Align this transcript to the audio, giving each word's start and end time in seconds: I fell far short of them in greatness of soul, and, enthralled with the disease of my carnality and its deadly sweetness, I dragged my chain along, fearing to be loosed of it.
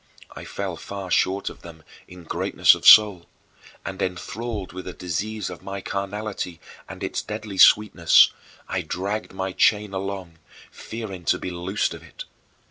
I 0.35 0.45
fell 0.45 0.77
far 0.77 1.11
short 1.11 1.47
of 1.47 1.61
them 1.61 1.83
in 2.07 2.23
greatness 2.23 2.73
of 2.73 2.87
soul, 2.87 3.27
and, 3.85 4.01
enthralled 4.01 4.73
with 4.73 4.85
the 4.85 4.93
disease 4.93 5.47
of 5.51 5.61
my 5.61 5.79
carnality 5.79 6.59
and 6.89 7.03
its 7.03 7.21
deadly 7.21 7.59
sweetness, 7.59 8.31
I 8.67 8.81
dragged 8.81 9.31
my 9.31 9.51
chain 9.51 9.93
along, 9.93 10.39
fearing 10.71 11.23
to 11.25 11.37
be 11.37 11.51
loosed 11.51 11.93
of 11.93 12.01
it. 12.01 12.23